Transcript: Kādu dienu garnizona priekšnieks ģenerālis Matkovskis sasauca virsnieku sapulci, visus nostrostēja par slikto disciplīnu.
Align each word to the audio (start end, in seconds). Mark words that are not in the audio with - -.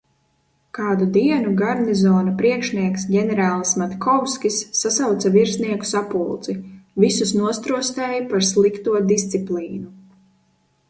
Kādu 0.75 1.07
dienu 1.15 1.51
garnizona 1.57 2.31
priekšnieks 2.37 3.03
ģenerālis 3.15 3.73
Matkovskis 3.81 4.57
sasauca 4.79 5.31
virsnieku 5.35 5.89
sapulci, 5.89 6.55
visus 7.03 7.35
nostrostēja 7.41 8.23
par 8.33 8.47
slikto 8.53 8.95
disciplīnu. 9.13 9.93